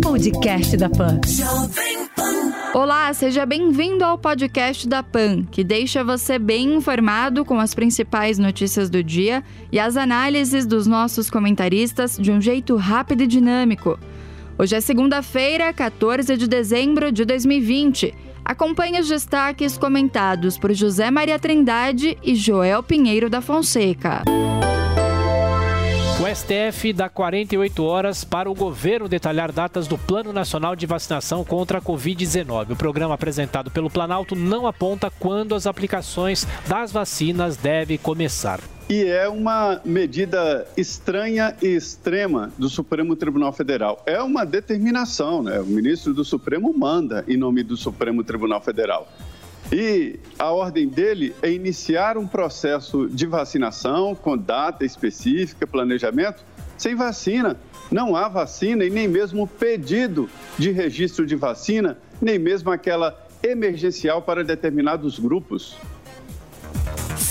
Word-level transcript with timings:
Podcast 0.00 0.76
da 0.76 0.88
Pan. 0.88 1.20
Olá, 2.72 3.12
seja 3.12 3.44
bem-vindo 3.44 4.04
ao 4.04 4.16
podcast 4.16 4.86
da 4.86 5.02
PAN, 5.02 5.42
que 5.42 5.64
deixa 5.64 6.04
você 6.04 6.38
bem 6.38 6.74
informado 6.74 7.44
com 7.44 7.58
as 7.58 7.74
principais 7.74 8.38
notícias 8.38 8.88
do 8.88 9.02
dia 9.02 9.42
e 9.72 9.80
as 9.80 9.96
análises 9.96 10.64
dos 10.66 10.86
nossos 10.86 11.28
comentaristas 11.28 12.16
de 12.16 12.30
um 12.30 12.40
jeito 12.40 12.76
rápido 12.76 13.24
e 13.24 13.26
dinâmico. 13.26 13.98
Hoje 14.56 14.76
é 14.76 14.80
segunda-feira, 14.80 15.72
14 15.72 16.36
de 16.36 16.46
dezembro 16.46 17.10
de 17.10 17.24
2020. 17.24 18.14
Acompanhe 18.44 19.00
os 19.00 19.08
destaques 19.08 19.76
comentados 19.76 20.56
por 20.56 20.72
José 20.72 21.10
Maria 21.10 21.40
Trindade 21.40 22.16
e 22.22 22.36
Joel 22.36 22.84
Pinheiro 22.84 23.28
da 23.28 23.40
Fonseca. 23.40 24.22
O 26.20 26.26
STF 26.26 26.92
dá 26.92 27.08
48 27.08 27.82
horas 27.82 28.24
para 28.24 28.50
o 28.50 28.54
governo 28.54 29.08
detalhar 29.08 29.50
datas 29.50 29.86
do 29.86 29.96
Plano 29.96 30.34
Nacional 30.34 30.76
de 30.76 30.84
Vacinação 30.84 31.42
contra 31.42 31.78
a 31.78 31.80
Covid-19. 31.80 32.72
O 32.72 32.76
programa 32.76 33.14
apresentado 33.14 33.70
pelo 33.70 33.88
Planalto 33.88 34.36
não 34.36 34.66
aponta 34.66 35.10
quando 35.10 35.54
as 35.54 35.66
aplicações 35.66 36.46
das 36.68 36.92
vacinas 36.92 37.56
devem 37.56 37.96
começar. 37.96 38.60
E 38.90 39.02
é 39.02 39.26
uma 39.30 39.80
medida 39.82 40.66
estranha 40.76 41.56
e 41.62 41.68
extrema 41.68 42.52
do 42.58 42.68
Supremo 42.68 43.16
Tribunal 43.16 43.54
Federal. 43.54 44.02
É 44.04 44.20
uma 44.20 44.44
determinação, 44.44 45.42
né? 45.42 45.58
O 45.58 45.64
ministro 45.64 46.12
do 46.12 46.22
Supremo 46.22 46.70
manda 46.76 47.24
em 47.28 47.38
nome 47.38 47.62
do 47.62 47.78
Supremo 47.78 48.22
Tribunal 48.22 48.60
Federal. 48.60 49.08
E 49.72 50.18
a 50.36 50.50
ordem 50.50 50.88
dele 50.88 51.34
é 51.40 51.50
iniciar 51.50 52.18
um 52.18 52.26
processo 52.26 53.08
de 53.08 53.24
vacinação 53.24 54.16
com 54.16 54.36
data 54.36 54.84
específica, 54.84 55.64
planejamento, 55.64 56.44
sem 56.76 56.96
vacina. 56.96 57.56
Não 57.90 58.16
há 58.16 58.28
vacina 58.28 58.84
e 58.84 58.90
nem 58.90 59.06
mesmo 59.06 59.46
pedido 59.46 60.28
de 60.58 60.72
registro 60.72 61.24
de 61.24 61.36
vacina, 61.36 61.96
nem 62.20 62.38
mesmo 62.38 62.70
aquela 62.70 63.16
emergencial 63.42 64.22
para 64.22 64.42
determinados 64.42 65.18
grupos 65.18 65.76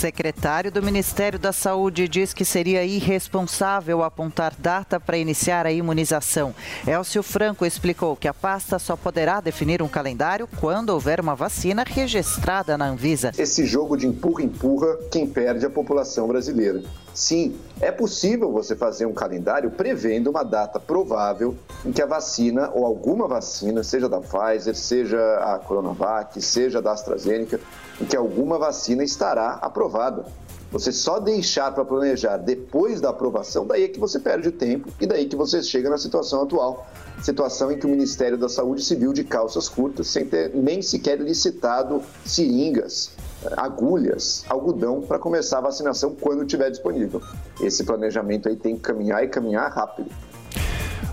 secretário 0.00 0.72
do 0.72 0.82
Ministério 0.82 1.38
da 1.38 1.52
Saúde 1.52 2.08
diz 2.08 2.32
que 2.32 2.42
seria 2.42 2.82
irresponsável 2.82 4.02
apontar 4.02 4.54
data 4.58 4.98
para 4.98 5.18
iniciar 5.18 5.66
a 5.66 5.72
imunização. 5.72 6.54
Elcio 6.86 7.22
Franco 7.22 7.66
explicou 7.66 8.16
que 8.16 8.26
a 8.26 8.32
pasta 8.32 8.78
só 8.78 8.96
poderá 8.96 9.42
definir 9.42 9.82
um 9.82 9.88
calendário 9.88 10.48
quando 10.58 10.88
houver 10.88 11.20
uma 11.20 11.34
vacina 11.34 11.84
registrada 11.86 12.78
na 12.78 12.88
Anvisa. 12.88 13.30
Esse 13.36 13.66
jogo 13.66 13.94
de 13.94 14.06
empurra-empurra, 14.06 14.96
quem 15.10 15.26
perde 15.26 15.66
é 15.66 15.68
a 15.68 15.70
população 15.70 16.26
brasileira. 16.26 16.82
Sim, 17.20 17.54
é 17.82 17.92
possível 17.92 18.50
você 18.50 18.74
fazer 18.74 19.04
um 19.04 19.12
calendário 19.12 19.70
prevendo 19.70 20.30
uma 20.30 20.42
data 20.42 20.80
provável 20.80 21.54
em 21.84 21.92
que 21.92 22.00
a 22.00 22.06
vacina 22.06 22.70
ou 22.72 22.86
alguma 22.86 23.28
vacina, 23.28 23.84
seja 23.84 24.08
da 24.08 24.22
Pfizer, 24.22 24.74
seja 24.74 25.20
a 25.34 25.58
Coronavac, 25.58 26.40
seja 26.40 26.80
da 26.80 26.92
AstraZeneca, 26.92 27.60
em 28.00 28.06
que 28.06 28.16
alguma 28.16 28.58
vacina 28.58 29.04
estará 29.04 29.58
aprovada. 29.60 30.24
Você 30.72 30.90
só 30.92 31.20
deixar 31.20 31.74
para 31.74 31.84
planejar 31.84 32.38
depois 32.38 33.02
da 33.02 33.10
aprovação, 33.10 33.66
daí 33.66 33.84
é 33.84 33.88
que 33.88 34.00
você 34.00 34.18
perde 34.18 34.50
tempo 34.50 34.88
e 34.98 35.06
daí 35.06 35.26
que 35.26 35.36
você 35.36 35.62
chega 35.62 35.90
na 35.90 35.98
situação 35.98 36.44
atual. 36.44 36.86
Situação 37.22 37.70
em 37.70 37.78
que 37.78 37.84
o 37.84 37.90
Ministério 37.90 38.38
da 38.38 38.48
Saúde 38.48 38.82
se 38.82 38.96
viu 38.96 39.12
de 39.12 39.24
calças 39.24 39.68
curtas, 39.68 40.06
sem 40.06 40.24
ter 40.24 40.54
nem 40.54 40.80
sequer 40.80 41.20
licitado 41.20 42.00
seringas, 42.24 43.10
agulhas, 43.56 44.44
algodão 44.48 45.00
para 45.00 45.18
começar 45.18 45.58
a 45.58 45.62
vacinação 45.62 46.14
quando 46.18 46.42
estiver 46.42 46.70
disponível. 46.70 47.22
Esse 47.60 47.84
planejamento 47.84 48.48
aí 48.48 48.56
tem 48.56 48.76
que 48.76 48.82
caminhar 48.82 49.24
e 49.24 49.28
caminhar 49.28 49.70
rápido. 49.70 50.10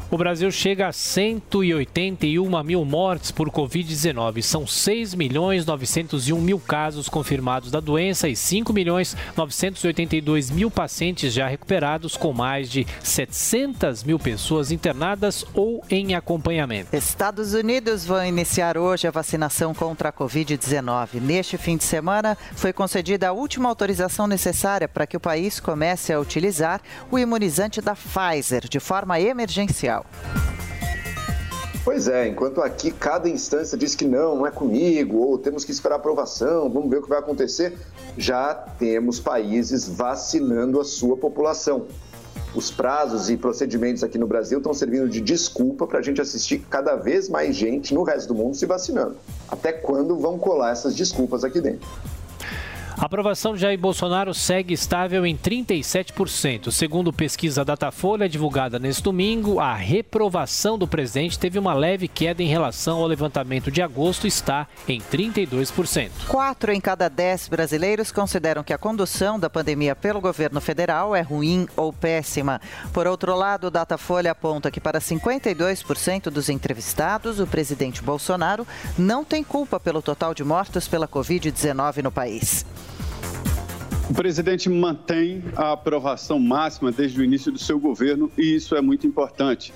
O 0.10 0.18
Brasil 0.18 0.50
chega 0.50 0.88
a 0.88 0.94
181 0.94 2.64
mil 2.64 2.86
mortes 2.86 3.30
por 3.30 3.52
Covid-19. 3.52 4.42
São 4.42 4.66
6 4.66 5.14
milhões 5.14 5.66
901 5.66 6.40
mil 6.40 6.58
casos 6.60 7.10
confirmados 7.10 7.70
da 7.70 7.82
doença 7.82 8.30
e 8.30 8.34
5 8.36 8.72
milhões 8.72 9.18
982 9.36 10.50
mil 10.50 10.72
pacientes 10.72 11.34
já 11.34 11.46
recuperados, 11.46 12.16
com 12.16 12.32
mais 12.32 12.72
de 12.72 12.88
700 13.04 14.06
mil 14.06 14.18
pessoas 14.18 14.72
internadas 14.72 15.44
ou 15.54 15.84
em 15.90 16.16
acompanhamento. 16.16 16.96
Estados 16.96 17.54
Unidos 17.54 18.06
vão 18.06 18.26
iniciar 18.26 18.78
hoje 18.78 19.10
a 19.10 19.12
vacinação 19.12 19.74
contra 19.74 20.08
a 20.08 20.14
Covid-19. 20.14 21.20
Neste 21.20 21.58
fim 21.58 21.76
de 21.76 21.84
semana, 21.84 22.38
foi 22.54 22.72
concedida 22.72 23.28
a 23.28 23.34
última 23.34 23.68
autorização 23.68 24.26
necessária 24.26 24.88
para 24.88 25.06
que 25.06 25.18
o 25.18 25.20
país 25.20 25.60
comece 25.60 26.14
a 26.14 26.20
utilizar 26.20 26.80
o 27.12 27.20
imunizante 27.20 27.82
da 27.82 27.94
Pfizer 27.94 28.70
de 28.70 28.80
forma 28.80 29.20
emergencial. 29.20 29.97
Pois 31.88 32.10
é, 32.10 32.28
enquanto 32.28 32.62
aqui 32.62 32.92
cada 32.92 33.30
instância 33.30 33.78
diz 33.78 33.96
que 33.96 34.04
não, 34.04 34.36
não 34.36 34.46
é 34.46 34.52
comigo, 34.52 35.20
ou 35.20 35.38
temos 35.38 35.64
que 35.64 35.72
esperar 35.72 35.96
aprovação, 35.96 36.70
vamos 36.70 36.90
ver 36.90 36.98
o 36.98 37.02
que 37.02 37.08
vai 37.08 37.20
acontecer, 37.20 37.78
já 38.18 38.54
temos 38.54 39.22
países 39.22 39.88
vacinando 39.88 40.82
a 40.82 40.84
sua 40.84 41.16
população. 41.16 41.88
Os 42.54 42.70
prazos 42.70 43.30
e 43.30 43.38
procedimentos 43.38 44.04
aqui 44.04 44.18
no 44.18 44.28
Brasil 44.28 44.58
estão 44.58 44.74
servindo 44.74 45.08
de 45.08 45.22
desculpa 45.22 45.88
para 45.88 46.00
a 46.00 46.02
gente 46.02 46.20
assistir 46.20 46.60
cada 46.70 46.96
vez 46.96 47.30
mais 47.30 47.56
gente 47.56 47.94
no 47.94 48.04
resto 48.04 48.28
do 48.28 48.36
mundo 48.36 48.56
se 48.56 48.66
vacinando. 48.66 49.16
Até 49.48 49.72
quando 49.72 50.18
vão 50.18 50.38
colar 50.38 50.72
essas 50.72 50.94
desculpas 50.94 51.44
aqui 51.44 51.62
dentro? 51.62 51.88
A 53.00 53.06
aprovação 53.06 53.54
de 53.54 53.62
Jair 53.62 53.78
Bolsonaro 53.78 54.34
segue 54.34 54.74
estável 54.74 55.24
em 55.24 55.38
37%. 55.38 56.72
Segundo 56.72 57.14
pesquisa 57.14 57.64
Datafolha 57.64 58.28
divulgada 58.28 58.80
neste 58.80 59.04
domingo, 59.04 59.60
a 59.60 59.76
reprovação 59.76 60.80
do 60.80 60.88
presidente 60.88 61.38
teve 61.38 61.60
uma 61.60 61.76
leve 61.76 62.08
queda 62.08 62.42
em 62.42 62.48
relação 62.48 62.98
ao 62.98 63.06
levantamento 63.06 63.70
de 63.70 63.84
agosto 63.84 64.26
está 64.26 64.68
em 64.88 65.00
32%. 65.00 66.10
Quatro 66.28 66.72
em 66.72 66.82
cada 66.82 67.08
dez 67.08 67.48
brasileiros 67.48 68.12
consideram 68.12 68.64
que 68.64 68.74
a 68.74 68.80
condução 68.80 69.40
da 69.40 69.48
pandemia 69.48 69.96
pelo 69.96 70.20
governo 70.20 70.60
federal 70.60 71.16
é 71.16 71.22
ruim 71.22 71.68
ou 71.76 71.94
péssima. 71.94 72.60
Por 72.92 73.06
outro 73.06 73.36
lado, 73.36 73.68
o 73.68 73.72
Datafolha 73.72 74.32
aponta 74.32 74.72
que 74.72 74.82
para 74.82 75.00
52% 75.00 76.32
dos 76.32 76.50
entrevistados, 76.50 77.40
o 77.40 77.46
presidente 77.46 78.02
Bolsonaro 78.02 78.66
não 78.98 79.24
tem 79.24 79.44
culpa 79.44 79.80
pelo 79.80 80.02
total 80.02 80.34
de 80.34 80.44
mortos 80.44 80.88
pela 80.88 81.08
Covid-19 81.08 82.02
no 82.02 82.12
país. 82.12 82.66
O 84.10 84.14
presidente 84.14 84.70
mantém 84.70 85.44
a 85.54 85.74
aprovação 85.74 86.40
máxima 86.40 86.94
desde 86.94 87.20
o 87.20 87.24
início 87.24 87.52
do 87.52 87.60
seu 87.60 87.78
governo 87.78 88.32
e 88.38 88.56
isso 88.56 88.74
é 88.74 88.82
muito 88.82 89.06
importante. 89.06 89.74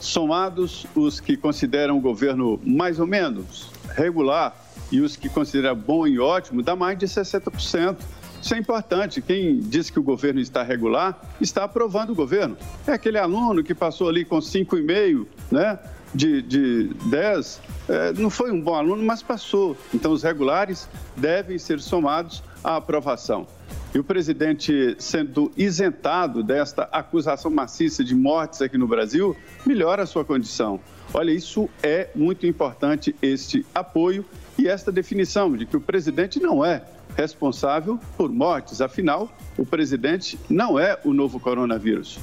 Somados 0.00 0.86
os 0.94 1.20
que 1.20 1.36
consideram 1.36 1.98
o 1.98 2.00
governo 2.00 2.58
mais 2.64 2.98
ou 2.98 3.06
menos 3.06 3.70
regular 3.94 4.56
e 4.90 5.00
os 5.00 5.16
que 5.16 5.28
consideram 5.28 5.76
bom 5.76 6.06
e 6.06 6.18
ótimo, 6.18 6.62
dá 6.62 6.74
mais 6.74 6.98
de 6.98 7.06
60%. 7.06 7.98
Isso 8.40 8.54
é 8.54 8.58
importante. 8.58 9.20
Quem 9.20 9.60
diz 9.60 9.90
que 9.90 9.98
o 9.98 10.02
governo 10.02 10.40
está 10.40 10.62
regular 10.62 11.20
está 11.38 11.64
aprovando 11.64 12.10
o 12.10 12.14
governo. 12.14 12.56
É 12.86 12.92
aquele 12.92 13.18
aluno 13.18 13.62
que 13.62 13.74
passou 13.74 14.08
ali 14.08 14.24
com 14.24 14.38
5,5, 14.38 15.26
né? 15.50 15.78
De, 16.14 16.42
de 16.42 16.84
10, 17.06 17.60
é, 17.88 18.12
não 18.12 18.30
foi 18.30 18.52
um 18.52 18.60
bom 18.60 18.74
aluno, 18.74 19.02
mas 19.02 19.20
passou. 19.20 19.76
Então, 19.92 20.12
os 20.12 20.22
regulares 20.22 20.88
devem 21.16 21.58
ser 21.58 21.80
somados 21.80 22.40
à 22.64 22.76
aprovação. 22.76 23.46
E 23.94 23.98
o 23.98 24.02
presidente 24.02 24.96
sendo 24.98 25.52
isentado 25.56 26.42
desta 26.42 26.88
acusação 26.90 27.50
maciça 27.50 28.02
de 28.02 28.14
mortes 28.14 28.60
aqui 28.60 28.76
no 28.76 28.88
Brasil, 28.88 29.36
melhora 29.64 30.02
a 30.02 30.06
sua 30.06 30.24
condição. 30.24 30.80
Olha, 31.12 31.30
isso 31.30 31.68
é 31.80 32.08
muito 32.14 32.44
importante, 32.44 33.14
este 33.22 33.64
apoio 33.72 34.24
e 34.58 34.66
esta 34.66 34.90
definição 34.90 35.52
de 35.56 35.66
que 35.66 35.76
o 35.76 35.80
presidente 35.80 36.40
não 36.40 36.64
é 36.64 36.82
responsável 37.16 38.00
por 38.16 38.32
mortes. 38.32 38.80
Afinal, 38.80 39.30
o 39.56 39.64
presidente 39.64 40.38
não 40.48 40.76
é 40.78 40.98
o 41.04 41.12
novo 41.12 41.38
coronavírus. 41.38 42.18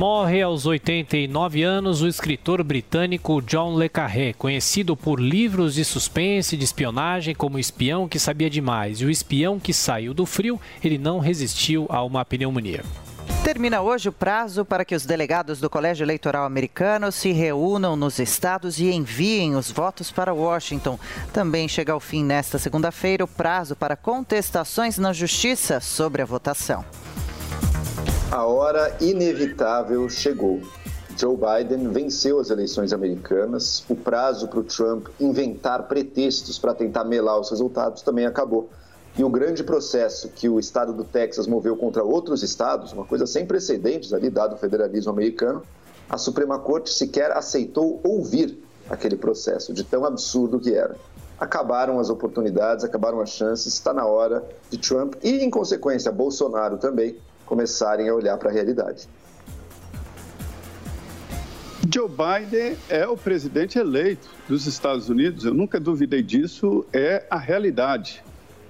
Morre 0.00 0.40
aos 0.40 0.64
89 0.64 1.62
anos 1.62 2.00
o 2.00 2.08
escritor 2.08 2.64
britânico 2.64 3.42
John 3.42 3.76
Le 3.76 3.86
Carré, 3.86 4.32
conhecido 4.32 4.96
por 4.96 5.20
livros 5.20 5.74
de 5.74 5.84
suspense 5.84 6.54
e 6.54 6.58
de 6.58 6.64
espionagem 6.64 7.34
como 7.34 7.56
O 7.56 7.58
Espião 7.58 8.08
que 8.08 8.18
Sabia 8.18 8.48
Demais 8.48 9.02
e 9.02 9.04
O 9.04 9.10
Espião 9.10 9.60
que 9.60 9.74
Saiu 9.74 10.14
do 10.14 10.24
Frio, 10.24 10.58
ele 10.82 10.96
não 10.96 11.18
resistiu 11.18 11.84
a 11.90 12.02
uma 12.02 12.24
pneumonia. 12.24 12.82
Termina 13.44 13.82
hoje 13.82 14.08
o 14.08 14.12
prazo 14.12 14.64
para 14.64 14.86
que 14.86 14.94
os 14.94 15.04
delegados 15.04 15.60
do 15.60 15.68
Colégio 15.68 16.04
Eleitoral 16.04 16.46
Americano 16.46 17.12
se 17.12 17.30
reúnam 17.32 17.94
nos 17.94 18.18
estados 18.18 18.80
e 18.80 18.90
enviem 18.90 19.54
os 19.54 19.70
votos 19.70 20.10
para 20.10 20.32
Washington. 20.32 20.98
Também 21.30 21.68
chega 21.68 21.92
ao 21.92 22.00
fim 22.00 22.24
nesta 22.24 22.58
segunda-feira 22.58 23.22
o 23.22 23.28
prazo 23.28 23.76
para 23.76 23.96
contestações 23.96 24.96
na 24.96 25.12
Justiça 25.12 25.78
sobre 25.78 26.22
a 26.22 26.24
votação. 26.24 26.86
A 28.32 28.46
hora 28.46 28.96
inevitável 29.00 30.08
chegou. 30.08 30.60
Joe 31.16 31.36
Biden 31.36 31.88
venceu 31.88 32.38
as 32.38 32.48
eleições 32.48 32.92
americanas. 32.92 33.84
O 33.88 33.96
prazo 33.96 34.46
para 34.46 34.60
o 34.60 34.62
Trump 34.62 35.08
inventar 35.18 35.88
pretextos 35.88 36.56
para 36.56 36.72
tentar 36.72 37.02
melar 37.02 37.40
os 37.40 37.50
resultados 37.50 38.02
também 38.02 38.26
acabou. 38.26 38.70
E 39.18 39.24
o 39.24 39.28
grande 39.28 39.64
processo 39.64 40.28
que 40.28 40.48
o 40.48 40.60
estado 40.60 40.92
do 40.92 41.02
Texas 41.02 41.48
moveu 41.48 41.76
contra 41.76 42.04
outros 42.04 42.44
estados, 42.44 42.92
uma 42.92 43.04
coisa 43.04 43.26
sem 43.26 43.44
precedentes 43.44 44.12
ali, 44.12 44.30
dado 44.30 44.54
o 44.54 44.58
federalismo 44.58 45.10
americano, 45.10 45.64
a 46.08 46.16
Suprema 46.16 46.56
Corte 46.56 46.90
sequer 46.90 47.32
aceitou 47.32 48.00
ouvir 48.04 48.62
aquele 48.88 49.16
processo, 49.16 49.72
de 49.72 49.82
tão 49.82 50.04
absurdo 50.04 50.60
que 50.60 50.72
era. 50.72 50.94
Acabaram 51.36 51.98
as 51.98 52.10
oportunidades, 52.10 52.84
acabaram 52.84 53.20
as 53.20 53.30
chances, 53.30 53.74
está 53.74 53.92
na 53.92 54.06
hora 54.06 54.44
de 54.70 54.78
Trump 54.78 55.14
e, 55.20 55.38
em 55.38 55.50
consequência, 55.50 56.12
Bolsonaro 56.12 56.78
também 56.78 57.16
começarem 57.50 58.08
a 58.08 58.14
olhar 58.14 58.38
para 58.38 58.48
a 58.48 58.52
realidade. 58.52 59.08
Joe 61.92 62.08
Biden 62.08 62.76
é 62.88 63.04
o 63.08 63.16
presidente 63.16 63.76
eleito 63.76 64.28
dos 64.48 64.68
Estados 64.68 65.08
Unidos, 65.08 65.44
eu 65.44 65.52
nunca 65.52 65.80
duvidei 65.80 66.22
disso, 66.22 66.86
é 66.92 67.24
a 67.28 67.36
realidade. 67.36 68.22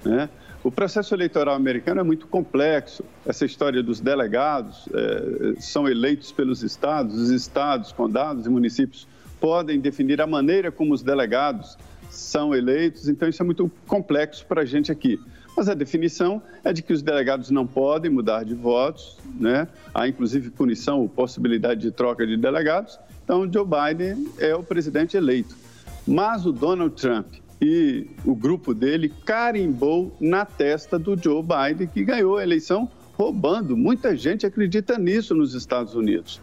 Né? 0.03 0.31
O 0.65 0.71
processo 0.71 1.15
eleitoral 1.15 1.55
americano 1.55 2.01
é 2.01 2.03
muito 2.03 2.27
complexo. 2.27 3.05
Essa 3.27 3.45
história 3.45 3.83
dos 3.83 4.01
delegados 4.01 4.89
é, 4.95 5.61
são 5.61 5.87
eleitos 5.87 6.33
pelos 6.33 6.63
estados, 6.63 7.17
os 7.17 7.29
estados, 7.29 7.93
condados 7.93 8.47
e 8.47 8.49
municípios 8.49 9.07
podem 9.39 9.79
definir 9.79 10.23
a 10.23 10.27
maneira 10.27 10.73
como 10.73 10.95
os 10.95 11.03
delegados 11.03 11.77
são 12.09 12.55
eleitos, 12.55 13.09
então 13.09 13.29
isso 13.29 13.43
é 13.43 13.45
muito 13.45 13.71
complexo 13.87 14.47
para 14.47 14.63
a 14.63 14.65
gente 14.65 14.91
aqui. 14.91 15.21
Mas 15.57 15.69
a 15.69 15.75
definição 15.75 16.43
é 16.65 16.73
de 16.73 16.83
que 16.83 16.93
os 16.93 17.03
delegados 17.03 17.51
não 17.51 17.67
podem 17.67 18.11
mudar 18.11 18.45
de 18.45 18.55
votos, 18.55 19.19
né? 19.39 19.69
há 19.95 20.09
inclusive 20.09 20.51
punição 20.51 21.01
ou 21.01 21.09
possibilidade 21.09 21.81
de 21.81 21.91
troca 21.91 22.27
de 22.27 22.37
delegados. 22.37 22.99
Então, 23.25 23.51
Joe 23.53 23.65
Biden 23.65 24.29
é 24.39 24.55
o 24.55 24.63
presidente 24.63 25.17
eleito. 25.17 25.55
Mas 26.07 26.47
o 26.47 26.53
Donald 26.53 26.95
Trump 26.95 27.27
e 27.61 28.07
o 28.25 28.35
grupo 28.35 28.73
dele 28.73 29.13
carimbou 29.25 30.17
na 30.19 30.45
testa 30.45 30.99
do 30.99 31.17
Joe 31.17 31.43
Biden, 31.43 31.87
que 31.87 32.03
ganhou 32.05 32.39
a 32.39 32.43
eleição 32.43 32.91
roubando. 33.13 33.77
Muita 33.77 34.17
gente 34.17 34.47
acredita 34.47 34.99
nisso 34.99 35.35
nos 35.35 35.55
Estados 35.55 35.95
Unidos. 35.95 36.41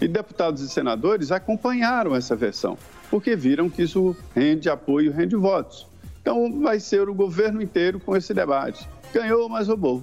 E 0.00 0.08
deputados 0.08 0.60
e 0.60 0.68
senadores 0.68 1.30
acompanharam 1.30 2.14
essa 2.14 2.34
versão, 2.34 2.76
porque 3.08 3.36
viram 3.36 3.70
que 3.70 3.82
isso 3.82 4.14
rende 4.34 4.68
apoio, 4.68 5.12
rende 5.12 5.36
votos. 5.36 5.86
Então, 6.26 6.60
vai 6.60 6.80
ser 6.80 7.08
o 7.08 7.14
governo 7.14 7.62
inteiro 7.62 8.00
com 8.00 8.16
esse 8.16 8.34
debate. 8.34 8.84
Ganhou, 9.14 9.48
mas 9.48 9.68
roubou. 9.68 10.02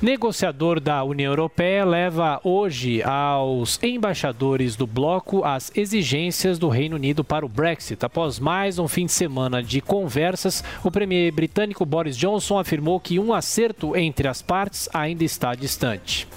Negociador 0.00 0.78
da 0.78 1.02
União 1.02 1.32
Europeia 1.32 1.84
leva 1.84 2.40
hoje 2.44 3.02
aos 3.02 3.80
embaixadores 3.82 4.76
do 4.76 4.86
bloco 4.86 5.42
as 5.44 5.72
exigências 5.74 6.60
do 6.60 6.68
Reino 6.68 6.94
Unido 6.94 7.24
para 7.24 7.44
o 7.44 7.48
Brexit. 7.48 8.04
Após 8.04 8.38
mais 8.38 8.78
um 8.78 8.86
fim 8.86 9.06
de 9.06 9.12
semana 9.12 9.60
de 9.60 9.80
conversas, 9.80 10.62
o 10.84 10.92
premier 10.92 11.32
britânico 11.32 11.84
Boris 11.84 12.16
Johnson 12.16 12.56
afirmou 12.56 13.00
que 13.00 13.18
um 13.18 13.34
acerto 13.34 13.96
entre 13.96 14.28
as 14.28 14.40
partes 14.42 14.88
ainda 14.92 15.24
está 15.24 15.56
distante. 15.56 16.28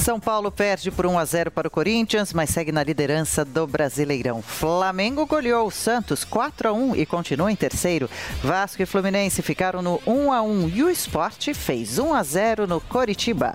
São 0.00 0.18
Paulo 0.18 0.50
perde 0.50 0.90
por 0.90 1.04
1 1.04 1.18
a 1.18 1.24
0 1.26 1.50
para 1.50 1.68
o 1.68 1.70
Corinthians, 1.70 2.32
mas 2.32 2.48
segue 2.48 2.72
na 2.72 2.82
liderança 2.82 3.44
do 3.44 3.66
Brasileirão. 3.66 4.40
Flamengo 4.40 5.26
goleou 5.26 5.66
o 5.66 5.70
Santos 5.70 6.24
4 6.24 6.70
a 6.70 6.72
1 6.72 6.96
e 6.96 7.04
continua 7.04 7.52
em 7.52 7.56
terceiro. 7.56 8.08
Vasco 8.42 8.82
e 8.82 8.86
Fluminense 8.86 9.42
ficaram 9.42 9.82
no 9.82 10.00
1 10.06 10.32
a 10.32 10.40
1 10.40 10.68
e 10.70 10.82
o 10.82 10.90
Esporte 10.90 11.52
fez 11.52 11.98
1 11.98 12.14
a 12.14 12.22
0 12.22 12.66
no 12.66 12.80
Coritiba. 12.80 13.54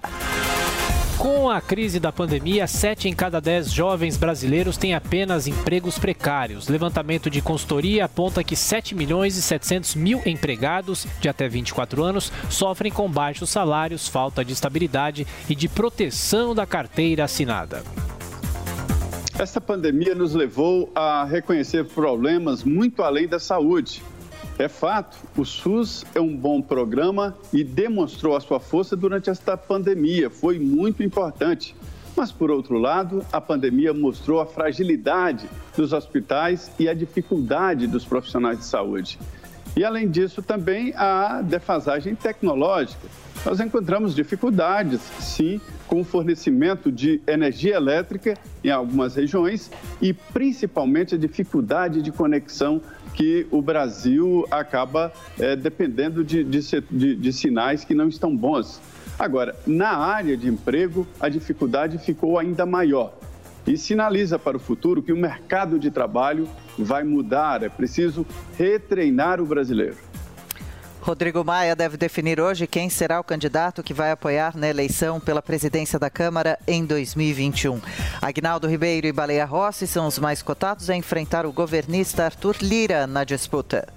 Com 1.18 1.50
a 1.50 1.62
crise 1.62 2.00
da 2.00 2.12
pandemia, 2.12 2.68
7 2.68 3.08
em 3.08 3.14
cada 3.16 3.40
10 3.40 3.72
jovens 3.72 4.18
brasileiros 4.18 4.76
têm 4.76 4.94
apenas 4.94 5.48
empregos 5.48 5.98
precários. 5.98 6.68
Levantamento 6.68 7.30
de 7.30 7.42
consultoria 7.42 8.06
aponta 8.06 8.44
que 8.44 8.56
7 8.56 8.94
milhões 8.94 9.38
e 9.38 9.42
700 9.42 9.96
mil 9.96 10.22
empregados 10.26 11.08
de 11.22 11.30
até 11.30 11.48
24 11.48 12.04
anos 12.04 12.32
sofrem 12.50 12.92
com 12.92 13.10
baixos 13.10 13.50
salários, 13.50 14.08
falta 14.08 14.44
de 14.44 14.52
estabilidade 14.52 15.26
e 15.50 15.56
de 15.56 15.70
proteção 15.70 16.54
da 16.54 16.66
carteira 16.66 17.24
assinada. 17.24 17.82
Esta 19.40 19.60
pandemia 19.60 20.16
nos 20.16 20.34
levou 20.34 20.92
a 20.94 21.24
reconhecer 21.26 21.86
problemas 21.86 22.64
muito 22.64 23.04
além 23.04 23.28
da 23.28 23.40
saúde 23.40 24.02
é 24.58 24.70
fato, 24.70 25.18
o 25.36 25.44
SUS 25.44 26.06
é 26.16 26.20
um 26.20 26.36
bom 26.36 26.62
programa 26.62 27.36
e 27.52 27.64
demonstrou 27.64 28.36
a 28.36 28.40
sua 28.40 28.60
força 28.60 28.96
durante 28.96 29.30
esta 29.30 29.58
pandemia, 29.58 30.30
foi 30.30 30.60
muito 30.60 31.04
importante. 31.04 31.76
Mas, 32.16 32.32
por 32.32 32.50
outro 32.50 32.78
lado, 32.78 33.26
a 33.32 33.42
pandemia 33.42 33.94
mostrou 33.94 34.40
a 34.40 34.46
fragilidade 34.46 35.50
dos 35.76 35.92
hospitais 35.92 36.72
e 36.80 36.88
a 36.88 36.94
dificuldade 36.94 37.88
dos 37.88 38.06
profissionais 38.06 38.60
de 38.60 38.66
saúde. 38.66 39.20
E, 39.76 39.84
além 39.84 40.10
disso, 40.10 40.42
também 40.42 40.94
a 40.96 41.42
defasagem 41.42 42.16
tecnológica. 42.16 43.10
Nós 43.46 43.60
encontramos 43.60 44.16
dificuldades, 44.16 45.00
sim, 45.20 45.62
com 45.86 46.02
o 46.02 46.04
fornecimento 46.04 46.92
de 46.92 47.22
energia 47.28 47.76
elétrica 47.76 48.34
em 48.64 48.72
algumas 48.72 49.14
regiões 49.14 49.70
e, 50.02 50.12
principalmente, 50.14 51.14
a 51.14 51.18
dificuldade 51.18 52.02
de 52.02 52.12
conexão 52.12 52.82
que 53.14 53.46
o 53.52 53.62
Brasil 53.62 54.48
acaba 54.50 55.14
é, 55.40 55.56
dependendo 55.56 56.24
de, 56.24 56.44
de, 56.44 57.16
de, 57.16 57.34
sinais 57.34 57.86
que 57.86 57.94
não 57.94 58.08
estão 58.08 58.36
bons. 58.36 58.82
Agora, 59.18 59.56
na 59.68 59.96
área 59.96 60.36
de 60.36 60.48
emprego, 60.48 61.08
a 61.20 61.30
dificuldade 61.30 62.00
ficou 62.00 62.40
ainda 62.40 62.66
maior 62.66 63.14
e 63.68 63.78
sinaliza 63.78 64.40
para 64.40 64.58
o 64.58 64.60
futuro 64.60 65.04
que 65.04 65.14
o 65.14 65.18
mercado 65.18 65.78
de 65.78 65.92
trabalho 65.92 66.50
vai 66.80 67.04
mudar. 67.04 67.62
É 67.62 67.70
preciso 67.70 68.26
retreinar 68.58 69.40
o 69.40 69.46
brasileiro. 69.46 69.98
Rodrigo 71.06 71.46
Maia 71.46 71.76
deve 71.76 71.98
definir 71.98 72.42
hoje 72.42 72.66
quem 72.66 72.90
será 72.90 73.20
o 73.20 73.24
candidato 73.24 73.84
que 73.84 73.94
vai 73.94 74.10
apoiar 74.10 74.58
na 74.58 74.68
eleição 74.68 75.20
pela 75.20 75.40
presidência 75.40 76.00
da 76.00 76.10
Câmara 76.10 76.58
em 76.68 76.84
2021. 76.84 77.80
Agnaldo 78.20 78.68
Ribeiro 78.68 79.06
e 79.06 79.12
Baleia 79.12 79.46
Rossi 79.46 79.86
são 79.86 80.08
os 80.08 80.18
mais 80.18 80.42
cotados 80.42 80.90
a 80.90 80.96
enfrentar 80.96 81.46
o 81.46 81.54
governista 81.54 82.26
Arthur 82.26 82.56
Lira 82.60 83.06
na 83.06 83.24
disputa. 83.24 83.88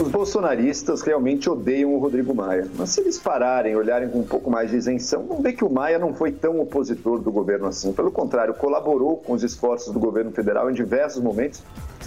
Os 0.00 0.08
bolsonaristas 0.08 1.02
realmente 1.02 1.50
odeiam 1.50 1.92
o 1.92 1.98
Rodrigo 1.98 2.32
Maia, 2.32 2.68
mas 2.76 2.90
se 2.90 3.00
eles 3.00 3.18
pararem, 3.18 3.74
olharem 3.74 4.08
com 4.08 4.20
um 4.20 4.26
pouco 4.26 4.48
mais 4.48 4.70
de 4.70 4.76
isenção, 4.76 5.24
vão 5.24 5.42
ver 5.42 5.54
que 5.54 5.64
o 5.64 5.70
Maia 5.70 5.98
não 5.98 6.14
foi 6.14 6.30
tão 6.30 6.60
opositor 6.60 7.18
do 7.18 7.32
governo 7.32 7.66
assim. 7.66 7.92
Pelo 7.92 8.12
contrário, 8.12 8.54
colaborou 8.54 9.16
com 9.16 9.32
os 9.32 9.42
esforços 9.42 9.92
do 9.92 9.98
governo 9.98 10.30
federal 10.30 10.70
em 10.70 10.72
diversos 10.72 11.22
momentos, 11.22 11.62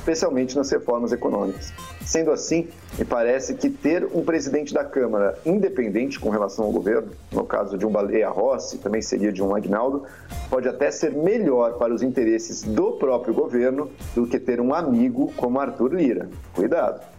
especialmente 0.06 0.56
nas 0.56 0.70
reformas 0.70 1.12
econômicas. 1.12 1.74
Sendo 2.06 2.30
assim, 2.30 2.68
me 3.00 3.04
parece 3.04 3.56
que 3.56 3.72
ter 3.72 4.08
um 4.14 4.24
presidente 4.24 4.72
da 4.72 4.84
Câmara 4.84 5.36
independente 5.44 6.20
com 6.20 6.30
relação 6.30 6.66
ao 6.66 6.72
governo, 6.72 7.10
no 7.32 7.44
caso 7.44 7.76
de 7.76 7.88
um 7.88 7.90
Baleia 7.90 8.30
Rossi, 8.30 8.78
também 8.78 9.02
seria 9.02 9.34
de 9.34 9.42
um 9.42 9.56
Agnaldo, 9.56 10.04
pode 10.48 10.68
até 10.68 10.92
ser 10.92 11.12
melhor 11.12 11.80
para 11.80 11.92
os 11.92 12.04
interesses 12.04 12.62
do 12.62 12.92
próprio 12.92 13.34
governo 13.34 13.90
do 14.14 14.28
que 14.28 14.40
ter 14.40 14.62
um 14.62 14.76
amigo 14.76 15.34
como 15.36 15.60
Arthur 15.60 15.96
Lira. 15.96 16.30
Cuidado! 16.54 17.15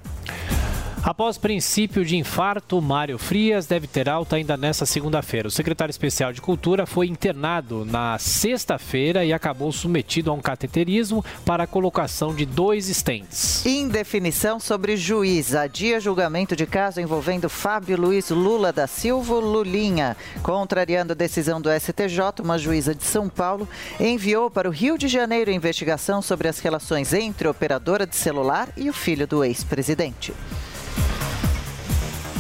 Após 1.06 1.38
princípio 1.38 2.04
de 2.04 2.16
infarto, 2.16 2.82
Mário 2.82 3.16
Frias 3.16 3.64
deve 3.64 3.86
ter 3.86 4.08
alta 4.08 4.34
ainda 4.34 4.56
nesta 4.56 4.84
segunda-feira. 4.84 5.46
O 5.46 5.52
secretário 5.52 5.92
especial 5.92 6.32
de 6.32 6.40
Cultura 6.40 6.84
foi 6.84 7.06
internado 7.06 7.84
na 7.84 8.18
sexta-feira 8.18 9.24
e 9.24 9.32
acabou 9.32 9.70
submetido 9.70 10.32
a 10.32 10.34
um 10.34 10.40
cateterismo 10.40 11.24
para 11.44 11.62
a 11.62 11.66
colocação 11.66 12.34
de 12.34 12.44
dois 12.44 12.88
estentes. 12.88 13.64
Indefinição 13.64 14.58
sobre 14.58 14.96
juiz. 14.96 15.54
Adia 15.54 16.00
julgamento 16.00 16.56
de 16.56 16.66
caso 16.66 17.00
envolvendo 17.00 17.48
Fábio 17.48 17.96
Luiz 18.00 18.30
Lula 18.30 18.72
da 18.72 18.88
Silva 18.88 19.36
Lulinha. 19.36 20.16
Contrariando 20.42 21.12
a 21.12 21.16
decisão 21.16 21.60
do 21.60 21.70
STJ, 21.70 22.42
uma 22.42 22.58
juíza 22.58 22.92
de 22.92 23.04
São 23.04 23.28
Paulo 23.28 23.68
enviou 24.00 24.50
para 24.50 24.68
o 24.68 24.72
Rio 24.72 24.98
de 24.98 25.06
Janeiro 25.06 25.52
investigação 25.52 26.20
sobre 26.20 26.48
as 26.48 26.58
relações 26.58 27.12
entre 27.14 27.46
operadora 27.46 28.04
de 28.04 28.16
celular 28.16 28.70
e 28.76 28.90
o 28.90 28.92
filho 28.92 29.24
do 29.24 29.44
ex-presidente. 29.44 30.34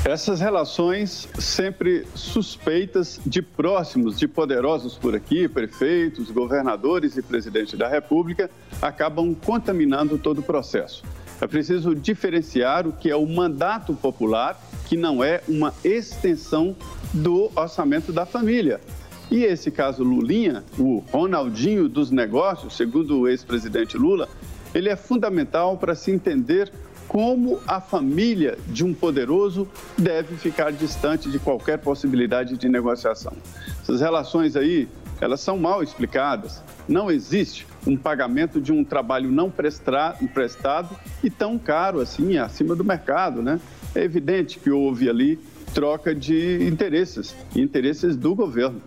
Essas 0.06 0.38
relações 0.38 1.28
sempre 1.36 2.06
suspeitas 2.14 3.20
de 3.26 3.42
próximos, 3.42 4.16
de 4.16 4.28
poderosos 4.28 4.96
por 4.96 5.16
aqui, 5.16 5.48
prefeitos, 5.48 6.30
governadores 6.30 7.16
e 7.16 7.22
presidente 7.22 7.76
da 7.76 7.88
República, 7.88 8.48
acabam 8.80 9.34
contaminando 9.34 10.16
todo 10.16 10.38
o 10.38 10.42
processo. 10.44 11.02
É 11.40 11.46
preciso 11.48 11.92
diferenciar 11.92 12.86
o 12.86 12.92
que 12.92 13.10
é 13.10 13.16
o 13.16 13.26
mandato 13.26 13.94
popular, 13.94 14.56
que 14.86 14.96
não 14.96 15.24
é 15.24 15.42
uma 15.48 15.74
extensão 15.82 16.76
do 17.12 17.50
orçamento 17.56 18.12
da 18.12 18.24
família. 18.24 18.80
E 19.28 19.42
esse 19.42 19.72
caso 19.72 20.04
Lulinha, 20.04 20.62
o 20.78 20.98
Ronaldinho 21.10 21.88
dos 21.88 22.12
negócios, 22.12 22.76
segundo 22.76 23.22
o 23.22 23.28
ex-presidente 23.28 23.98
Lula, 23.98 24.28
ele 24.72 24.88
é 24.88 24.94
fundamental 24.94 25.76
para 25.76 25.96
se 25.96 26.12
entender 26.12 26.70
como 27.08 27.60
a 27.66 27.80
família 27.80 28.58
de 28.66 28.84
um 28.84 28.92
poderoso 28.92 29.68
deve 29.96 30.36
ficar 30.36 30.72
distante 30.72 31.30
de 31.30 31.38
qualquer 31.38 31.78
possibilidade 31.78 32.56
de 32.56 32.68
negociação. 32.68 33.32
Essas 33.80 34.00
relações 34.00 34.56
aí, 34.56 34.88
elas 35.20 35.40
são 35.40 35.58
mal 35.58 35.82
explicadas. 35.82 36.62
Não 36.88 37.10
existe 37.10 37.66
um 37.86 37.96
pagamento 37.96 38.60
de 38.60 38.72
um 38.72 38.84
trabalho 38.84 39.30
não 39.30 39.50
prestado 39.50 40.96
e 41.22 41.30
tão 41.30 41.58
caro 41.58 42.00
assim, 42.00 42.36
acima 42.36 42.74
do 42.74 42.84
mercado, 42.84 43.40
né? 43.42 43.60
É 43.94 44.02
evidente 44.02 44.58
que 44.58 44.70
houve 44.70 45.08
ali 45.08 45.38
troca 45.72 46.14
de 46.14 46.66
interesses, 46.66 47.34
interesses 47.54 48.16
do 48.16 48.34
governo. 48.34 48.80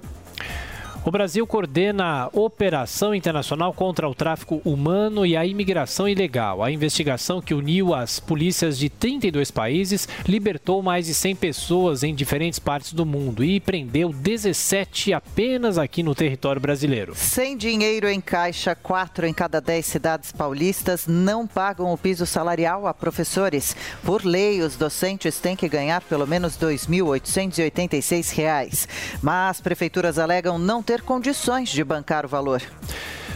O 1.06 1.12
Brasil 1.12 1.48
coordena 1.48 2.24
a 2.24 2.30
Operação 2.34 3.16
Internacional 3.16 3.74
contra 3.74 4.10
o 4.10 4.14
Tráfico 4.14 4.62
Humano 4.66 5.26
e 5.26 5.38
a 5.38 5.46
Imigração 5.46 6.10
Ilegal. 6.10 6.62
A 6.62 6.70
investigação 6.70 7.42
que 7.42 7.54
uniu 7.54 7.94
as 7.94 8.20
polícias 8.20 8.78
de 8.78 8.90
32 8.90 9.50
países 9.50 10.10
libertou 10.28 10.84
mais 10.84 11.06
de 11.06 11.14
100 11.14 11.38
pessoas 11.38 12.04
em 12.04 12.14
diferentes 12.14 12.60
partes 12.60 12.92
do 12.92 13.06
mundo 13.06 13.46
e 13.46 13.62
prendeu 13.62 14.10
17 14.10 15.14
apenas 15.14 15.78
aqui 15.78 16.04
no 16.04 16.14
território 16.14 16.62
brasileiro. 16.62 17.16
Sem 17.16 17.56
dinheiro 17.56 18.10
em 18.10 18.20
caixa, 18.20 18.76
4 18.76 19.26
em 19.26 19.34
cada 19.34 19.62
10 19.62 19.86
cidades 19.86 20.34
paulistas 20.34 21.08
não 21.08 21.48
pagam 21.48 21.94
o 21.94 21.98
piso 21.98 22.26
salarial 22.26 22.86
a 22.86 22.94
professores. 22.94 23.74
Por 24.04 24.26
lei, 24.26 24.62
os 24.62 24.76
docentes 24.76 25.40
têm 25.40 25.56
que 25.56 25.70
ganhar 25.70 26.02
pelo 26.02 26.28
menos 26.28 26.58
R$ 26.58 26.68
2.886. 26.68 28.86
Mas 29.22 29.62
prefeituras 29.62 30.20
alegam 30.20 30.60
não 30.60 30.84
ter 30.90 30.99
condições 31.02 31.70
de 31.70 31.84
bancar 31.84 32.26
o 32.26 32.30
valor. 32.30 32.62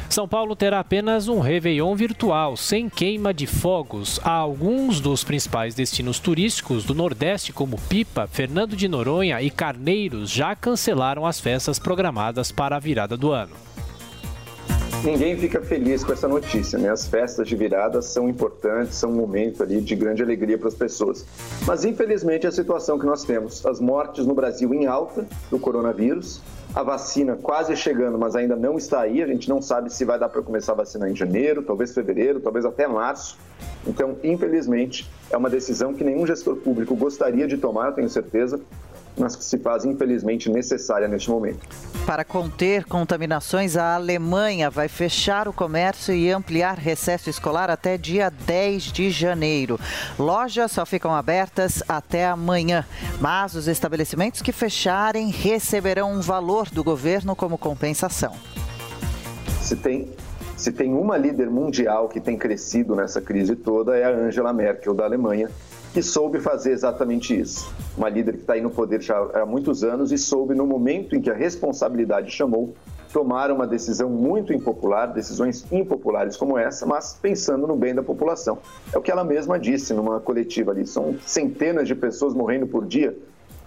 São 0.09 0.27
Paulo 0.27 0.55
terá 0.55 0.79
apenas 0.79 1.27
um 1.27 1.39
Réveillon 1.39 1.95
virtual, 1.95 2.55
sem 2.55 2.87
queima 2.87 3.33
de 3.33 3.47
fogos. 3.47 4.19
Há 4.23 4.31
alguns 4.31 4.99
dos 4.99 5.23
principais 5.23 5.73
destinos 5.73 6.19
turísticos 6.19 6.85
do 6.85 6.93
Nordeste, 6.93 7.51
como 7.51 7.81
Pipa, 7.89 8.27
Fernando 8.27 8.75
de 8.75 8.87
Noronha 8.87 9.41
e 9.41 9.49
Carneiros, 9.49 10.29
já 10.29 10.55
cancelaram 10.55 11.25
as 11.25 11.39
festas 11.39 11.79
programadas 11.79 12.51
para 12.51 12.75
a 12.75 12.79
virada 12.79 13.17
do 13.17 13.31
ano. 13.31 13.55
Ninguém 15.03 15.35
fica 15.35 15.59
feliz 15.61 16.01
com 16.01 16.13
essa 16.13 16.29
notícia, 16.29 16.79
né? 16.79 16.89
As 16.89 17.05
festas 17.05 17.45
de 17.45 17.57
virada 17.57 18.01
são 18.01 18.29
importantes, 18.29 18.95
são 18.95 19.09
um 19.09 19.15
momento 19.15 19.61
ali 19.61 19.81
de 19.81 19.95
grande 19.95 20.23
alegria 20.23 20.57
para 20.57 20.69
as 20.69 20.75
pessoas. 20.75 21.25
Mas 21.67 21.83
infelizmente 21.83 22.47
a 22.47 22.51
situação 22.51 22.97
que 22.97 23.05
nós 23.05 23.25
temos, 23.25 23.65
as 23.65 23.81
mortes 23.81 24.25
no 24.25 24.33
Brasil 24.33 24.73
em 24.73 24.85
alta 24.85 25.27
do 25.51 25.59
coronavírus, 25.59 26.39
a 26.75 26.81
vacina 26.81 27.35
quase 27.35 27.75
chegando, 27.75 28.17
mas 28.17 28.35
ainda 28.35 28.55
não 28.55 28.77
está 28.77 29.01
aí. 29.01 29.21
A 29.21 29.27
gente 29.27 29.47
não 29.47 29.61
sabe 29.61 29.93
se 29.93 30.03
vai 30.03 30.17
dar 30.17 30.29
para 30.29 30.41
começar 30.41 30.71
a 30.71 30.75
vacinar 30.75 31.09
em 31.09 31.15
janeiro, 31.15 31.61
talvez 31.61 31.93
fevereiro, 31.93 32.39
talvez 32.39 32.65
até 32.65 32.87
março. 32.87 33.37
Então, 33.85 34.17
infelizmente, 34.23 35.07
é 35.33 35.37
uma 35.37 35.49
decisão 35.49 35.93
que 35.93 36.03
nenhum 36.03 36.27
gestor 36.27 36.55
público 36.57 36.95
gostaria 36.95 37.47
de 37.47 37.57
tomar, 37.57 37.91
tenho 37.93 38.07
certeza, 38.07 38.61
mas 39.17 39.35
que 39.35 39.43
se 39.43 39.57
faz 39.57 39.83
infelizmente 39.83 40.49
necessária 40.49 41.07
neste 41.07 41.29
momento. 41.29 41.59
Para 42.05 42.23
conter 42.23 42.83
contaminações, 42.85 43.75
a 43.75 43.95
Alemanha 43.95 44.69
vai 44.69 44.87
fechar 44.87 45.47
o 45.47 45.53
comércio 45.53 46.13
e 46.13 46.29
ampliar 46.29 46.77
recesso 46.77 47.29
escolar 47.29 47.69
até 47.69 47.97
dia 47.97 48.29
10 48.29 48.83
de 48.91 49.09
janeiro. 49.09 49.79
Lojas 50.19 50.71
só 50.71 50.85
ficam 50.85 51.15
abertas 51.15 51.81
até 51.87 52.27
amanhã, 52.27 52.85
mas 53.19 53.55
os 53.55 53.67
estabelecimentos 53.67 54.41
que 54.41 54.51
fecharem 54.51 55.29
receberão 55.31 56.11
um 56.11 56.21
valor 56.21 56.69
do 56.69 56.83
governo 56.83 57.35
como 57.35 57.57
compensação. 57.57 58.33
Se 59.61 59.75
tem 59.75 60.09
se 60.55 60.71
tem 60.71 60.93
uma 60.93 61.17
líder 61.17 61.49
mundial 61.49 62.07
que 62.07 62.19
tem 62.19 62.37
crescido 62.37 62.95
nessa 62.95 63.19
crise 63.19 63.55
toda 63.55 63.97
é 63.97 64.03
a 64.03 64.09
Angela 64.09 64.53
Merkel 64.53 64.93
da 64.93 65.03
Alemanha, 65.03 65.49
que 65.93 66.01
soube 66.01 66.39
fazer 66.39 66.71
exatamente 66.71 67.39
isso. 67.39 67.71
Uma 67.97 68.09
líder 68.09 68.33
que 68.33 68.41
está 68.41 68.53
aí 68.53 68.61
no 68.61 68.69
poder 68.69 69.01
já 69.01 69.17
há 69.33 69.45
muitos 69.45 69.83
anos 69.83 70.11
e 70.11 70.17
soube, 70.17 70.55
no 70.55 70.65
momento 70.65 71.15
em 71.15 71.21
que 71.21 71.29
a 71.29 71.33
responsabilidade 71.33 72.31
chamou, 72.31 72.73
tomar 73.11 73.51
uma 73.51 73.67
decisão 73.67 74.09
muito 74.09 74.51
impopular, 74.51 75.13
decisões 75.13 75.65
impopulares 75.71 76.35
como 76.35 76.57
essa, 76.57 76.83
mas 76.85 77.17
pensando 77.21 77.67
no 77.67 77.75
bem 77.75 77.93
da 77.93 78.01
população. 78.01 78.57
É 78.91 78.97
o 78.97 79.01
que 79.01 79.11
ela 79.11 79.23
mesma 79.23 79.59
disse 79.59 79.93
numa 79.93 80.19
coletiva 80.19 80.71
ali. 80.71 80.87
São 80.87 81.15
centenas 81.23 81.87
de 81.87 81.93
pessoas 81.93 82.33
morrendo 82.33 82.65
por 82.65 82.87
dia, 82.87 83.15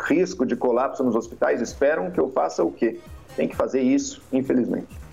risco 0.00 0.44
de 0.44 0.56
colapso 0.56 1.04
nos 1.04 1.14
hospitais. 1.14 1.60
Esperam 1.60 2.10
que 2.10 2.18
eu 2.18 2.28
faça 2.28 2.64
o 2.64 2.72
quê? 2.72 2.98
Tem 3.36 3.46
que 3.46 3.54
fazer 3.54 3.80
isso, 3.80 4.20
infelizmente. 4.32 5.06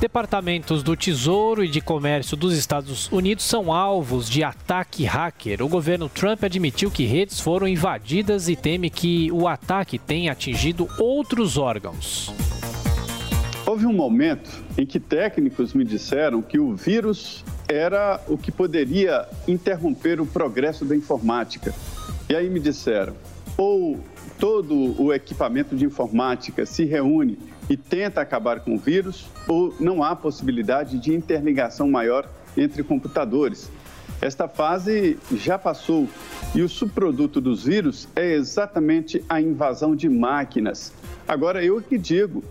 Departamentos 0.00 0.82
do 0.82 0.94
Tesouro 0.94 1.64
e 1.64 1.68
de 1.68 1.80
Comércio 1.80 2.36
dos 2.36 2.56
Estados 2.56 3.10
Unidos 3.10 3.44
são 3.44 3.72
alvos 3.72 4.28
de 4.28 4.44
ataque 4.44 5.04
hacker. 5.04 5.62
O 5.62 5.68
governo 5.68 6.08
Trump 6.08 6.44
admitiu 6.44 6.90
que 6.90 7.06
redes 7.06 7.40
foram 7.40 7.66
invadidas 7.66 8.48
e 8.48 8.56
teme 8.56 8.90
que 8.90 9.32
o 9.32 9.48
ataque 9.48 9.98
tenha 9.98 10.32
atingido 10.32 10.86
outros 10.98 11.56
órgãos. 11.56 12.32
Houve 13.66 13.86
um 13.86 13.92
momento 13.92 14.62
em 14.78 14.86
que 14.86 15.00
técnicos 15.00 15.74
me 15.74 15.84
disseram 15.84 16.42
que 16.42 16.58
o 16.58 16.76
vírus 16.76 17.44
era 17.68 18.20
o 18.28 18.38
que 18.38 18.52
poderia 18.52 19.26
interromper 19.48 20.20
o 20.20 20.26
progresso 20.26 20.84
da 20.84 20.94
informática. 20.94 21.74
E 22.28 22.36
aí 22.36 22.48
me 22.48 22.60
disseram: 22.60 23.14
ou 23.56 23.98
todo 24.38 25.00
o 25.00 25.12
equipamento 25.12 25.74
de 25.76 25.84
informática 25.84 26.66
se 26.66 26.84
reúne 26.84 27.38
e 27.68 27.76
tenta 27.76 28.20
acabar 28.20 28.60
com 28.60 28.74
o 28.74 28.78
vírus, 28.78 29.26
ou 29.48 29.74
não 29.80 30.02
há 30.02 30.14
possibilidade 30.14 30.98
de 30.98 31.14
interligação 31.14 31.90
maior 31.90 32.28
entre 32.56 32.82
computadores. 32.82 33.70
Esta 34.20 34.48
fase 34.48 35.18
já 35.32 35.58
passou 35.58 36.08
e 36.54 36.62
o 36.62 36.68
subproduto 36.68 37.40
dos 37.40 37.64
vírus 37.64 38.08
é 38.16 38.32
exatamente 38.32 39.22
a 39.28 39.40
invasão 39.40 39.94
de 39.94 40.08
máquinas. 40.08 40.92
Agora, 41.28 41.62
eu 41.62 41.82
que 41.82 41.98
digo, 41.98 42.42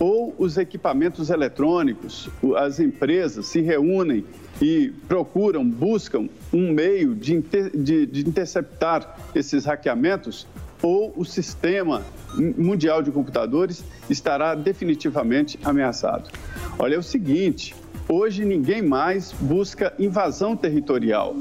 ou 0.00 0.34
os 0.36 0.56
equipamentos 0.56 1.30
eletrônicos, 1.30 2.28
as 2.56 2.80
empresas 2.80 3.46
se 3.46 3.60
reúnem 3.60 4.24
e 4.60 4.92
procuram, 5.06 5.64
buscam 5.64 6.28
um 6.52 6.72
meio 6.72 7.14
de, 7.14 7.34
inter, 7.34 7.70
de, 7.76 8.06
de 8.06 8.28
interceptar 8.28 9.16
esses 9.34 9.64
hackeamentos, 9.64 10.46
ou 10.82 11.12
o 11.16 11.24
sistema 11.24 12.02
mundial 12.34 13.02
de 13.02 13.10
computadores 13.10 13.84
estará 14.10 14.54
definitivamente 14.54 15.58
ameaçado. 15.64 16.28
Olha, 16.78 16.96
é 16.96 16.98
o 16.98 17.02
seguinte: 17.02 17.74
hoje 18.08 18.44
ninguém 18.44 18.82
mais 18.82 19.32
busca 19.32 19.94
invasão 19.98 20.56
territorial. 20.56 21.34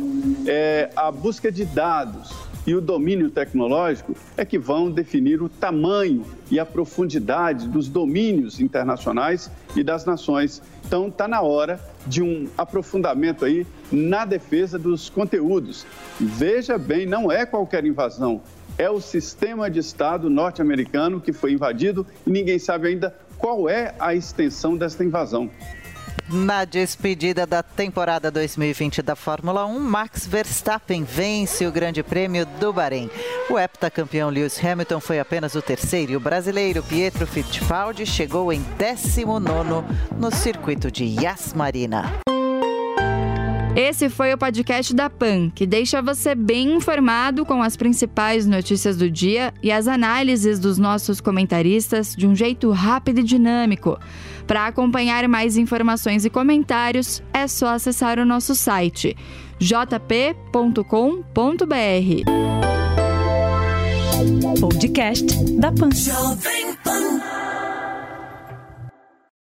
É, 0.46 0.90
a 0.96 1.12
busca 1.12 1.52
de 1.52 1.66
dados 1.66 2.32
e 2.66 2.76
o 2.76 2.82
domínio 2.82 3.30
tecnológico 3.32 4.16
é 4.38 4.46
que 4.46 4.60
vão 4.60 4.92
definir 4.92 5.42
o 5.42 5.50
tamanho 5.50 6.24
e 6.50 6.60
a 6.60 6.66
profundidade 6.66 7.68
dos 7.68 7.88
domínios 7.88 8.60
internacionais 8.60 9.50
e 9.76 9.84
das 9.84 10.06
nações. 10.06 10.62
Então, 10.86 11.08
está 11.08 11.28
na 11.28 11.42
hora 11.42 11.80
de 12.06 12.22
um 12.22 12.48
aprofundamento 12.58 13.46
aí 13.46 13.66
na 13.92 14.26
defesa 14.26 14.78
dos 14.78 15.10
conteúdos. 15.10 15.86
Veja 16.20 16.78
bem, 16.78 17.06
não 17.06 17.32
é 17.32 17.46
qualquer 17.46 17.84
invasão, 17.86 18.42
é 18.78 18.90
o 18.90 19.00
sistema 19.00 19.70
de 19.70 19.80
Estado 19.80 20.30
norte-americano 20.30 21.22
que 21.22 21.34
foi 21.34 21.54
invadido 21.54 22.06
e 22.25 22.30
ninguém 22.30 22.60
sabe 22.60 22.88
ainda 22.88 23.16
qual 23.38 23.68
é 23.70 23.94
a 24.00 24.13
extensão 24.13 24.78
desta 24.78 25.04
invasão. 25.04 25.50
Na 26.30 26.63
despedida 26.63 27.46
da 27.46 27.62
temporada 27.62 28.32
2020 28.32 29.01
da 29.01 29.16
Fórmula 29.16 29.66
1, 29.66 29.80
Max 29.80 30.25
Verstappen 30.25 31.04
vence 31.04 31.66
o 31.66 31.72
Grande 31.72 32.01
Prêmio 32.04 32.46
do 32.46 32.72
Bahrein. 32.72 33.10
O 33.50 33.60
heptacampeão 33.60 34.30
Lewis 34.30 34.63
Hamilton 34.63 35.01
foi 35.01 35.20
apenas 35.20 35.56
o 35.56 35.62
terceiro 35.62 36.13
e 36.13 36.16
o 36.16 36.22
brasileiro 36.22 36.82
Pietro 36.84 37.28
Fittipaldi 37.28 38.06
chegou 38.06 38.54
em 38.54 38.62
19 38.78 39.86
no 40.18 40.32
circuito 40.32 40.90
de 40.90 41.04
Yas 41.04 41.54
Marina. 41.54 42.22
Esse 43.75 44.10
foi 44.10 44.34
o 44.34 44.38
podcast 44.38 44.94
da 44.94 45.10
PAN, 45.10 45.50
que 45.50 45.66
deixa 45.66 46.01
você 46.01 46.36
bem 46.36 46.74
informado 46.74 47.46
com 47.46 47.63
as 47.63 47.78
principais 47.78 48.46
notícias 48.46 48.98
do 48.98 49.10
dia 49.10 49.54
e 49.63 49.72
as 49.72 49.88
análises 49.88 50.60
dos 50.60 50.78
nossos 50.78 51.22
comentaristas 51.22 52.13
de 52.13 52.28
um 52.28 52.36
jeito 52.36 52.70
rápido 52.72 53.20
e 53.20 53.24
dinâmico. 53.24 53.98
Para 54.46 54.68
acompanhar 54.68 55.25
mais 55.30 55.56
informações 55.56 56.25
e 56.25 56.30
comentários, 56.30 57.24
é 57.34 57.48
só 57.48 57.70
acessar 57.70 58.20
o 58.20 58.25
nosso 58.25 58.54
site 58.56 59.16
jp.com.br. 59.58 60.84
Podcast 64.60 65.25
da 65.58 65.72
PAN. 65.72 65.90